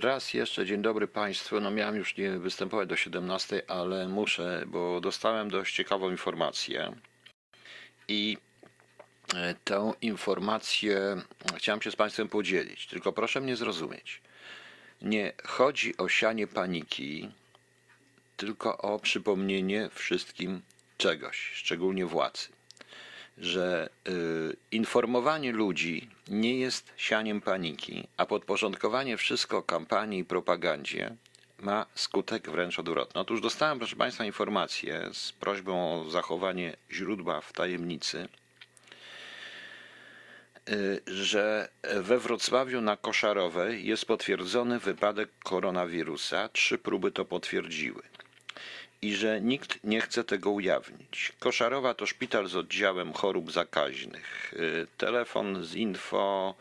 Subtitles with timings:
[0.00, 1.60] Raz jeszcze dzień dobry Państwu.
[1.60, 6.92] No miałem już nie występować do 17, ale muszę, bo dostałem dość ciekawą informację.
[8.08, 8.38] I
[9.34, 11.22] e, tę informację
[11.56, 12.86] chciałem się z Państwem podzielić.
[12.86, 14.22] Tylko proszę mnie zrozumieć.
[15.02, 17.30] Nie chodzi o sianie paniki,
[18.36, 20.62] tylko o przypomnienie wszystkim
[20.98, 22.57] czegoś, szczególnie władzy
[23.40, 31.16] że y, informowanie ludzi nie jest sianiem paniki, a podporządkowanie wszystko kampanii i propagandzie
[31.58, 33.20] ma skutek wręcz odwrotny.
[33.20, 38.28] Otóż dostałem, proszę Państwa, informację z prośbą o zachowanie źródła w tajemnicy,
[40.68, 46.48] y, że we Wrocławiu na Koszarowej jest potwierdzony wypadek koronawirusa.
[46.48, 48.02] Trzy próby to potwierdziły
[49.02, 51.32] i że nikt nie chce tego ujawnić.
[51.38, 54.54] Koszarowa to szpital z oddziałem chorób zakaźnych.
[54.56, 56.54] Y, Telefon z info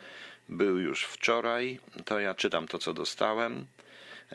[0.50, 3.66] był już wczoraj, to ja czytam to, co dostałem.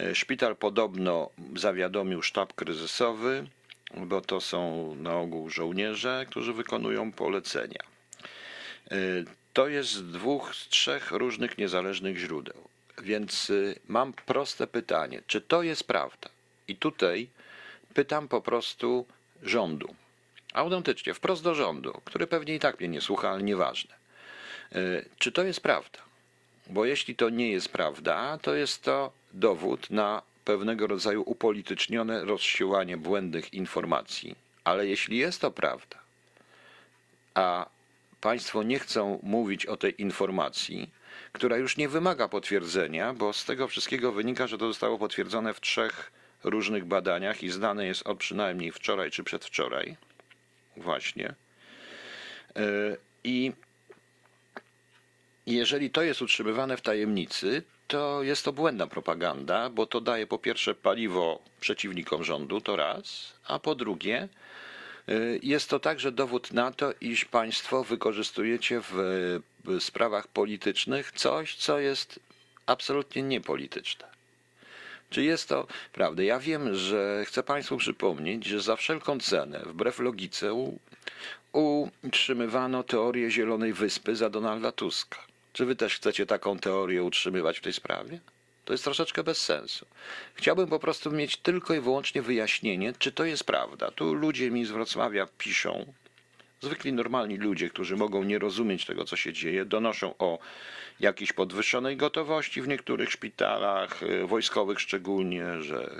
[0.01, 3.47] Y, Szpital podobno zawiadomił sztab kryzysowy,
[3.97, 7.83] bo to są na ogół żołnierze, którzy wykonują polecenia.
[8.93, 12.69] Y, To jest z dwóch, z trzech różnych niezależnych źródeł.
[13.03, 13.53] Więc
[13.89, 16.29] mam proste pytanie, czy to jest prawda?
[16.69, 17.29] I tutaj
[17.95, 19.07] pytam po prostu
[19.43, 19.95] rządu.
[20.53, 23.95] Autentycznie, wprost do rządu, który pewnie i tak mnie nie słucha, ale nieważne.
[24.77, 25.99] Y, Czy to jest prawda?
[26.67, 32.97] Bo jeśli to nie jest prawda, to jest to dowód na pewnego rodzaju upolitycznione rozsiłanie
[32.97, 34.37] błędnych informacji.
[34.65, 35.99] Ale jeśli jest to prawda,
[37.35, 37.67] a
[38.21, 40.91] Państwo nie chcą mówić o tej informacji,
[41.33, 45.61] która już nie wymaga potwierdzenia, bo z tego wszystkiego wynika, że to zostało potwierdzone w
[45.61, 46.13] trzech
[46.45, 49.97] różnych badaniach i znane jest od przynajmniej wczoraj czy przedwczoraj.
[50.77, 51.35] Właśnie.
[52.57, 53.53] Yy, I
[55.47, 60.39] jeżeli to jest utrzymywane w tajemnicy, to jest to błędna propaganda, bo to daje po
[60.39, 64.29] pierwsze paliwo przeciwnikom rządu, to raz, a po drugie,
[65.09, 69.41] y, jest to także dowód na to, iż państwo wykorzystujecie w
[69.81, 72.21] sprawach politycznych coś, co jest
[72.67, 74.12] absolutnie niepolityczne.
[75.13, 76.23] Czy jest to prawda?
[76.23, 80.73] Ja wiem, że chcę Państwu przypomnieć, że za wszelką cenę, wbrew logice,
[82.03, 85.19] utrzymywano teorię Zielonej Wyspy za Donalda Tuska.
[85.53, 88.21] Czy Wy też chcecie taką teorię utrzymywać w tej sprawie?
[88.65, 89.87] To jest troszeczkę bez sensu.
[90.35, 93.91] Chciałbym po prostu mieć tylko i wyłącznie wyjaśnienie, czy to jest prawda.
[93.91, 95.93] Tu ludzie mi z Wrocławia piszą,
[96.63, 100.39] zwykli normalni ludzie, którzy mogą nie rozumieć tego, co się dzieje, donoszą o
[101.01, 105.91] jakiejś podwyższonej gotowości w niektórych szpitalach y, wojskowych, szczególnie, że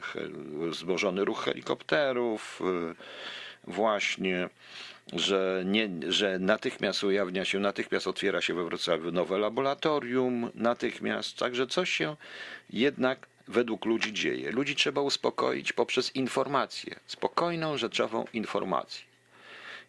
[0.71, 4.49] wzmożony ruch helikopterów, y, właśnie,
[5.13, 11.67] że, nie, że natychmiast ujawnia się, natychmiast otwiera się we Wrocławiu nowe laboratorium, natychmiast, także
[11.67, 12.17] coś się
[12.71, 14.51] jednak według ludzi dzieje.
[14.51, 19.12] Ludzi trzeba uspokoić poprzez informację, spokojną, rzeczową informację.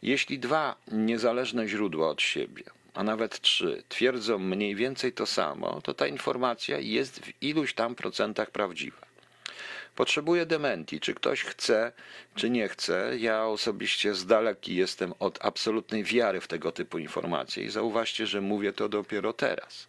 [0.04, 5.94] Jeśli dwa niezależne źródła od siebie, a nawet trzy, twierdzą mniej więcej to samo, to
[5.94, 9.06] ta informacja jest w iluś tam procentach prawdziwa.
[9.96, 11.92] Potrzebuję dementi, czy ktoś chce,
[12.36, 13.18] czy nie chce.
[13.20, 18.42] Ja osobiście z daleki jestem od absolutnej wiary w tego typu informacje i zauważcie, że
[18.42, 19.88] mówię to dopiero teraz.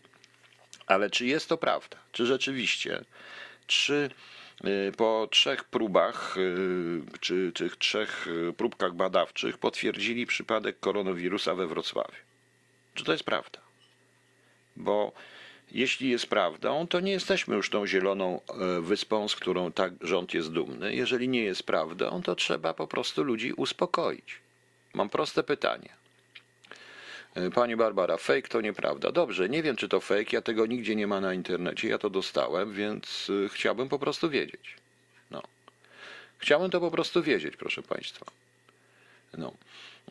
[0.87, 1.97] Ale czy jest to prawda?
[2.13, 3.05] Czy rzeczywiście
[3.67, 4.44] trzy, y,
[4.97, 12.23] po trzech próbach, y, czy tych trzech y, próbkach badawczych potwierdzili przypadek koronawirusa we Wrocławiu?
[12.95, 13.59] Czy to jest prawda?
[14.77, 15.13] Bo
[15.73, 20.35] jeśli jest prawdą, to nie jesteśmy już tą zieloną e, wyspą, z którą tak rząd
[20.35, 20.95] jest dumny.
[20.95, 24.39] Jeżeli nie jest prawdą, to trzeba po prostu ludzi uspokoić.
[24.95, 26.04] Mam proste pytanie.
[27.35, 29.13] E, Pani Barbara, fake to nieprawda.
[29.13, 32.11] Dobrze, nie wiem czy to fake, ja tego nigdzie nie ma na internecie, ja to
[32.11, 34.77] dostałem, więc y, chciałbym po prostu wiedzieć.
[35.31, 35.43] No.
[36.39, 38.27] Chciałbym to po prostu wiedzieć, proszę Państwa.
[39.39, 39.53] No.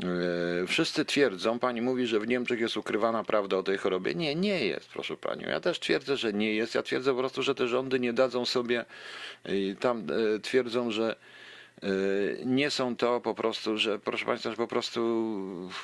[0.04, 4.16] E, Wszyscy twierdzą, pani mówi, że w Niemczech jest ukrywana prawda o tej chorobie.
[4.16, 5.48] Nie, nie jest, proszę panią.
[5.48, 6.76] Ja też twierdzę, że nie jest.
[6.76, 8.86] Ja twierdzę po prostu, że te rządy nie dadzą sobie,
[9.80, 11.16] tam e, twierdzą, że
[12.46, 15.00] Nie są to po prostu, że proszę Państwa, że po prostu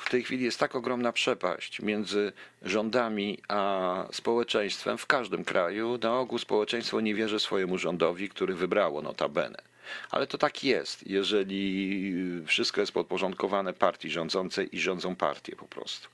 [0.04, 2.32] w tej chwili jest tak ogromna przepaść między
[2.62, 5.98] rządami a społeczeństwem w każdym kraju.
[6.02, 9.62] Na ogół społeczeństwo nie wierzy swojemu rządowi, który wybrało notabene.
[10.10, 12.14] Ale to tak jest, jeżeli
[12.46, 16.08] wszystko jest podporządkowane partii rządzącej i rządzą partie po prostu.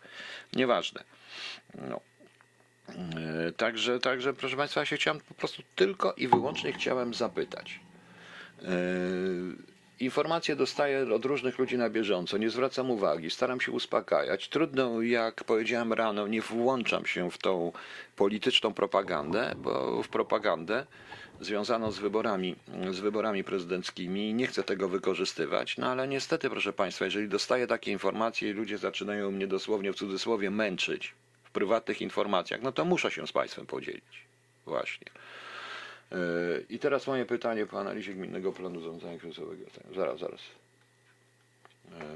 [0.53, 1.05] Nieważne.
[1.89, 2.01] No.
[2.89, 7.81] E, Także, także, proszę Państwa, ja się chciałem po prostu tylko i wyłącznie chciałem zapytać.
[8.63, 8.67] E,
[10.01, 14.49] Informacje dostaję od różnych ludzi na bieżąco, nie zwracam uwagi, staram się uspokajać.
[14.49, 17.73] Trudno, jak powiedziałem rano, nie włączam się w tą
[18.17, 20.87] polityczną propagandę, bo w propagandę
[21.41, 22.57] związaną z wyborami,
[22.91, 27.93] z wyborami prezydenckimi nie chcę tego wykorzystywać, no ale niestety, proszę Państwa, jeżeli dostaję takie
[27.93, 31.15] informacje i ludzie zaczynają mnie dosłownie w cudzysłowie męczyć
[31.45, 34.27] w prywatnych informacjach, no to muszę się z Państwem podzielić.
[34.67, 35.07] Właśnie.
[36.11, 39.65] Yy, I teraz moje pytanie po analizie gminnego planu zarządzania kryzysowego.
[39.65, 40.41] Tak, Zaraz, zaraz.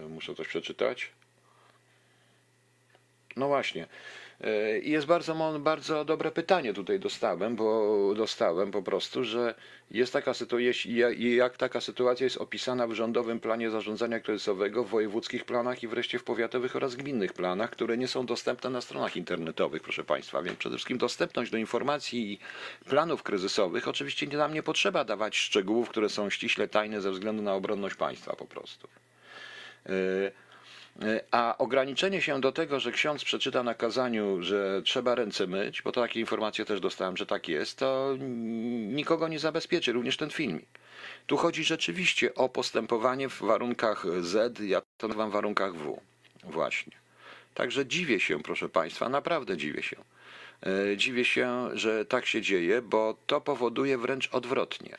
[0.03, 1.11] Yy, Muszę coś przeczytać.
[3.37, 3.87] No właśnie.
[4.41, 9.55] Yy, I jest bardzo, bardzo dobre pytanie tutaj dostałem, bo dostałem po prostu, że
[9.91, 15.45] jest taka sytuacja, jak taka sytuacja jest opisana w rządowym planie zarządzania kryzysowego, w wojewódzkich
[15.45, 19.83] planach i wreszcie w powiatowych oraz gminnych planach, które nie są dostępne na stronach internetowych,
[19.83, 20.43] proszę Państwa.
[20.43, 22.39] Więc przede wszystkim dostępność do informacji i
[22.89, 23.89] planów kryzysowych.
[23.89, 28.37] Oczywiście nam nie potrzeba dawać szczegółów, które są ściśle tajne ze względu na obronność państwa
[28.37, 28.89] po prostu.
[29.87, 30.33] Yy,
[31.31, 35.93] A ograniczenie się do tego, że ksiądz przeczyta na kazaniu, że trzeba ręce myć, bo
[35.93, 38.15] takie informacje też dostałem, że tak jest, to
[38.89, 40.69] nikogo nie zabezpieczy, również ten filmik.
[41.27, 46.01] Tu chodzi rzeczywiście o postępowanie w warunkach Z, ja to nazywam warunkach W.
[46.45, 46.93] Właśnie.
[47.55, 49.97] Także dziwię się, proszę Państwa, naprawdę dziwię się.
[50.67, 54.99] E, Dziwię się, że tak się dzieje, bo to powoduje wręcz odwrotnie.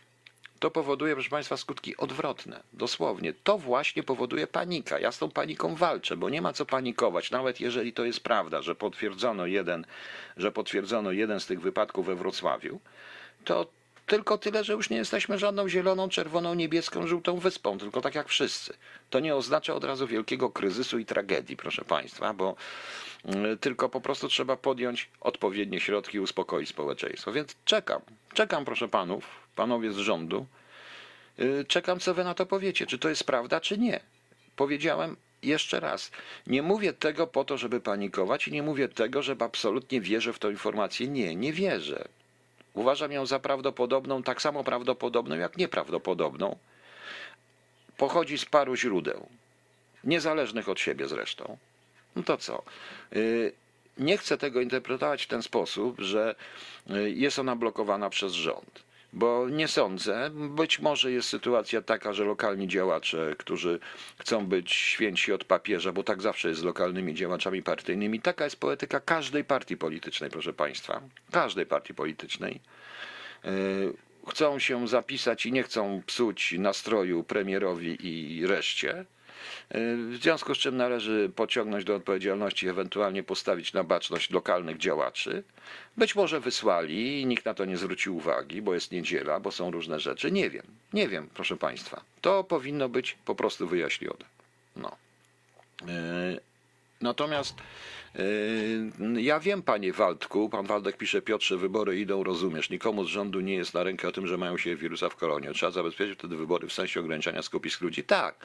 [0.62, 2.64] To powoduje, proszę Państwa, skutki odwrotne.
[2.74, 3.34] Dosłownie.
[3.34, 5.00] To właśnie powoduje panika.
[5.00, 7.32] Ja z tą paniką walczę, bo nie ma co panikować.
[7.32, 9.86] Nawet jeżeli to jest prawda, że potwierdzono jeden,
[10.38, 12.80] że potwierdzono jeden z tych wypadków we Wrocławiu,
[13.44, 13.68] to
[14.06, 18.28] tylko tyle, że już nie jesteśmy żadną zieloną, czerwoną, niebieską, żółtą wyspą, tylko tak jak
[18.28, 18.74] wszyscy.
[19.10, 22.56] To nie oznacza od razu wielkiego kryzysu i tragedii, proszę Państwa, bo
[23.54, 27.32] y, tylko po prostu trzeba podjąć odpowiednie środki i uspokoić społeczeństwo.
[27.32, 28.02] Więc czekam,
[28.34, 30.46] czekam, proszę panów, panowie z rządu,
[31.40, 34.00] y, czekam, co wy na to powiecie, czy to jest prawda, czy nie.
[34.56, 36.12] Powiedziałem jeszcze raz,
[36.48, 40.40] nie mówię tego po to, żeby panikować i nie mówię tego, żeby absolutnie wierzę w
[40.40, 41.08] tę informację.
[41.08, 42.08] Nie, nie wierzę.
[42.74, 46.58] Uważam ją za prawdopodobną, tak samo prawdopodobną jak nieprawdopodobną.
[47.98, 49.28] Pochodzi z paru źródeł,
[50.04, 51.58] niezależnych od siebie zresztą.
[52.16, 52.64] No to co?
[53.16, 53.54] Y,
[53.98, 56.36] Nie chcę tego interpretować w ten sposób, że
[56.92, 58.84] y, jest ona blokowana przez rząd.
[59.14, 63.80] Bo nie sądzę, być może jest sytuacja taka, że lokalni działacze, którzy
[64.18, 68.60] chcą być święci od papieża, bo tak zawsze jest z lokalnymi działaczami partyjnymi, taka jest
[68.60, 72.60] poetyka każdej partii politycznej, proszę Państwa, każdej partii politycznej.
[73.44, 73.94] Yy,
[74.30, 79.06] Chcą się zapisać i nie chcą psuć nastroju premierowi i reszcie.
[79.72, 85.44] W związku z czym należy pociągnąć do odpowiedzialności, ewentualnie postawić na baczność lokalnych działaczy.
[85.98, 89.72] Być może wysłali i nikt na to nie zwrócił uwagi, bo jest niedziela, bo są
[89.72, 90.32] różne rzeczy.
[90.32, 92.02] Nie wiem, nie wiem, proszę Państwa.
[92.22, 94.26] To powinno być po prostu wyjaśnione.
[94.76, 94.96] No.
[97.02, 97.56] Natomiast
[98.16, 102.70] yy, ja wiem, panie Waldku, pan Waldek pisze, Piotrze, wybory idą, rozumiesz.
[102.70, 105.54] Nikomu z rządu nie jest na rękę o tym, że mają się wirusa w kolonie.
[105.54, 108.04] Trzeba zabezpieczyć wtedy wybory w sensie ograniczania skupisk ludzi.
[108.04, 108.36] Tak,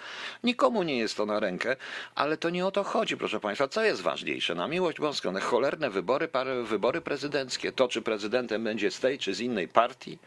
[0.44, 1.76] nikomu nie jest to na rękę,
[2.14, 3.68] ale to nie o to chodzi, proszę państwa.
[3.68, 4.54] Co jest ważniejsze?
[4.54, 6.28] Na miłość boską, cholerne wybory,
[6.64, 7.72] wybory prezydenckie.
[7.72, 10.18] To, czy prezydentem będzie z tej, czy z innej partii,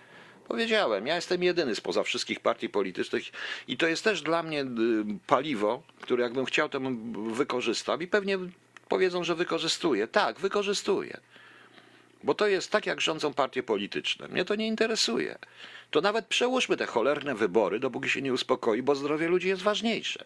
[0.50, 3.24] Powiedziałem, ja jestem jedyny spoza wszystkich partii politycznych
[3.68, 4.66] i to jest też dla mnie y,
[5.28, 8.38] paliwo, które jakbym chciał, to bym wykorzystał i pewnie
[8.88, 10.08] powiedzą, że wykorzystuję.
[10.08, 11.20] Tak, wykorzystuję.
[12.24, 14.28] Bo to jest tak, jak rządzą partie polityczne.
[14.28, 15.38] Mnie to nie interesuje.
[15.92, 20.26] To nawet przełóżmy te cholerne wybory, dopóki się nie uspokoi, bo zdrowie ludzi jest ważniejsze.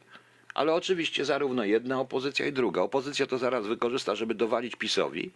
[0.53, 2.81] Ale oczywiście zarówno jedna opozycja i druga.
[2.81, 5.31] Opozycja to zaraz wykorzysta, żeby dowalić PiSowi.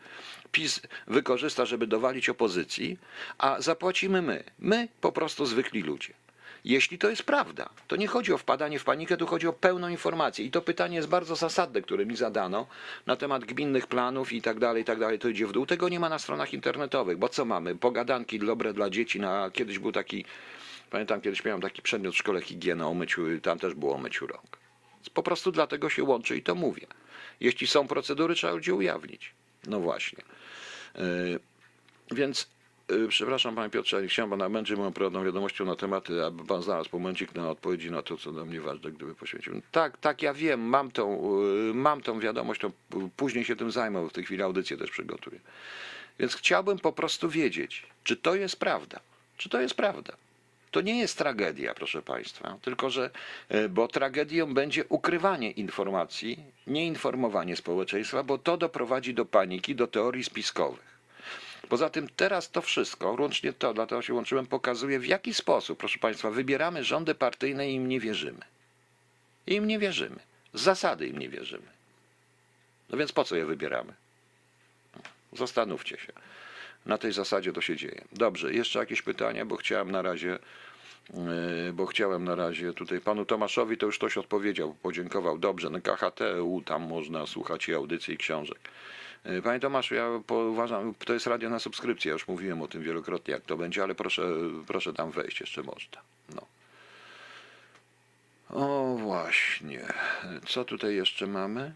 [0.52, 2.98] PiS wykorzysta, żeby dowalić opozycji,
[3.38, 4.44] a zapłacimy my.
[4.60, 6.14] My po prostu zwykli ludzie.
[6.66, 9.88] Jeśli to jest prawda, to nie chodzi o wpadanie w panikę, tu chodzi o pełną
[9.88, 10.46] informację.
[10.46, 12.68] I to pytanie jest bardzo zasadne, które mi zadano
[13.06, 15.20] na temat gminnych planów i tak dalej, i tak dalej.
[15.20, 15.66] To idzie w dół.
[15.66, 17.76] Tego nie ma na stronach internetowych, bo co mamy?
[17.76, 19.20] Pogadanki dobre dla dzieci.
[19.20, 20.26] Na, kiedyś był taki,
[20.90, 24.28] pamiętam, kiedyś miałem taki przedmiot w szkole higiena o myciu, tam też było o myciu
[24.28, 24.67] rąk.
[25.14, 26.88] Po prostu dlatego się łączy i to mówię.
[27.40, 29.34] Jeśli są procedury, trzeba ludzi ujawnić.
[29.68, 30.24] No właśnie.
[30.96, 31.40] Yy,
[32.12, 32.50] Więc
[32.92, 36.62] y, przepraszam panie Piotrze, ale chciałem pana męczyć moją prywatną wiadomością na tematy, aby pan
[36.62, 39.62] znalazł momencik na odpowiedzi na to, co dla mnie ważne, gdyby poświęcił.
[39.72, 41.32] Tak, tak, ja wiem, mam tą,
[41.70, 42.72] y, mam tą wiadomość, to
[43.18, 45.40] później się tym zajmę, bo w tej chwili audycję też przygotuję.
[46.20, 49.00] Więc chciałbym po prostu wiedzieć, czy to jest prawda.
[49.38, 50.14] Czy to jest prawda?
[50.72, 53.10] To nie jest tragedia, proszę Państwa, tylko że,
[53.50, 60.24] e, bo tragedią będzie ukrywanie informacji, nieinformowanie społeczeństwa, bo to doprowadzi do paniki, do teorii
[60.24, 60.98] spiskowych.
[61.70, 66.00] Poza tym teraz to wszystko, łącznie to, dlatego się łączyłem, pokazuje w jaki sposób, proszę
[66.00, 68.42] Państwa, wybieramy rządy partyjne i im nie wierzymy.
[69.48, 70.20] Im nie wierzymy.
[70.54, 71.68] Z zasady im nie wierzymy.
[72.90, 73.94] No więc po co je wybieramy?
[75.34, 76.14] Zastanówcie się.
[76.88, 78.02] Na tej zasadzie to się dzieje.
[78.12, 80.40] Dobrze, jeszcze jakieś pytania, bo chciałem na razie,
[81.14, 85.38] yy, bo chciałem na razie tutaj panu Tomaszowi to już ktoś odpowiedział, podziękował.
[85.38, 88.60] Dobrze, na KHTU tam można słuchać i audycji i książek.
[89.26, 92.84] Yy, Panie Tomaszu, ja uważam, to jest radio na subskrypcję, ja już mówiłem o tym
[92.84, 94.24] wielokrotnie, jak to będzie, ale proszę,
[94.68, 96.02] proszę tam wejść, jeszcze można.
[96.36, 96.42] No.
[98.50, 99.86] O właśnie,
[100.48, 101.74] co tutaj jeszcze mamy?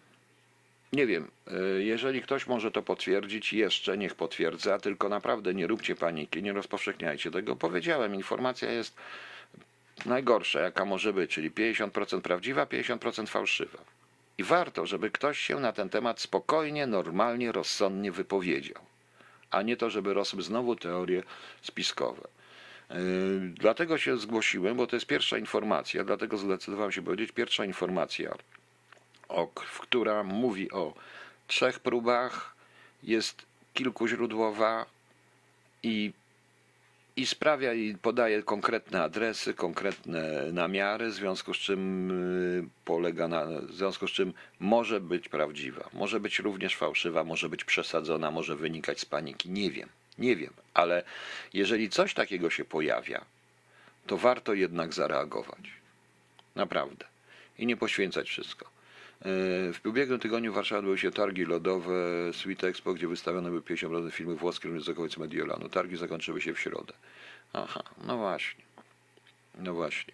[0.93, 1.31] Nie wiem,
[1.77, 6.53] y, jeżeli ktoś może to potwierdzić, jeszcze niech potwierdza, tylko naprawdę nie róbcie paniki, nie
[6.53, 7.55] rozpowszechniajcie tego.
[7.55, 8.95] Powiedziałem, informacja jest
[10.05, 13.77] najgorsza, jaka może być, czyli 50% prawdziwa, 50% fałszywa.
[14.37, 18.81] I warto, żeby ktoś się na ten temat spokojnie, normalnie, rozsądnie wypowiedział,
[19.51, 21.23] a nie to, żeby rosły znowu teorie
[21.61, 22.27] spiskowe.
[22.89, 22.95] Yy,
[23.39, 28.35] Dlatego się zgłosiłem, bo to jest pierwsza informacja, dlatego zdecydowałem się powiedzieć, pierwsza informacja
[29.81, 30.93] która mówi o
[31.47, 32.55] trzech próbach,
[33.03, 34.85] jest kilkuźródłowa
[35.83, 36.13] i,
[37.15, 43.45] i sprawia i podaje konkretne adresy, konkretne namiary, w związku z czym y, polega na,
[43.45, 48.55] w związku z czym może być prawdziwa, może być również fałszywa, może być przesadzona, może
[48.55, 49.49] wynikać z paniki.
[49.49, 51.03] Nie wiem, nie wiem, ale
[51.53, 53.25] jeżeli coś takiego się pojawia,
[54.07, 55.71] to warto jednak zareagować.
[56.55, 57.05] Naprawdę.
[57.59, 58.80] I nie poświęcać wszystko.
[59.73, 61.93] W ubiegłym tygodniu w Warszawie odbyły się targi lodowe
[62.33, 65.69] Sweet Expo, gdzie wystawione były 50 różnych filmów włoskich również z okolic Mediolanu.
[65.69, 66.93] Targi zakończyły się w środę.
[67.53, 68.63] Aha, no właśnie.
[69.59, 70.13] No właśnie.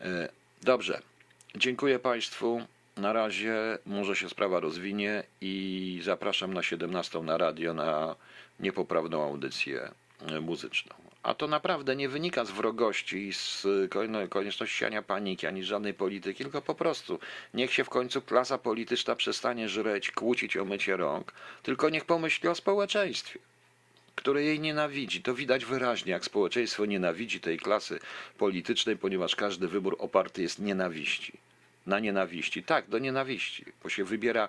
[0.00, 0.28] E,
[0.62, 1.02] Dobrze.
[1.54, 2.66] Dziękuję Państwu.
[2.96, 8.16] Na razie może się sprawa rozwinie i zapraszam na 17 na radio na
[8.60, 9.90] niepoprawną audycję
[10.40, 10.94] muzyczną.
[11.22, 15.94] A to naprawdę nie wynika z wrogości i z koń- konieczności siania paniki, ani żadnej
[15.94, 17.18] polityki, tylko po prostu
[17.54, 21.32] niech się w końcu klasa polityczna przestanie żreć, kłócić o mycie rąk,
[21.62, 23.38] tylko niech pomyśli o społeczeństwie
[24.18, 25.22] które jej nienawidzi.
[25.22, 28.00] To widać wyraźnie, jak społeczeństwo nienawidzi tej klasy
[28.38, 31.32] politycznej, ponieważ każdy wybór oparty jest nienawiści.
[31.86, 32.62] Na nienawiści.
[32.62, 34.48] Tak, do nienawiści, bo się wybiera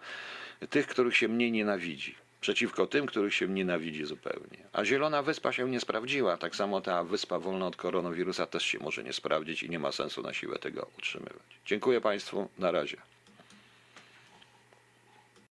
[0.70, 2.16] tych, których się mniej nienawidzi.
[2.42, 4.58] Przeciwko tym, których się nienawidzi zupełnie.
[4.74, 6.38] A Zielona Wyspa się nie sprawdziła.
[6.38, 9.92] Tak samo ta wyspa wolna od koronawirusa też się może nie sprawdzić i nie ma
[9.92, 11.60] sensu na siłę tego utrzymywać.
[11.66, 12.50] Dziękuję Państwu.
[12.58, 12.98] Na razie.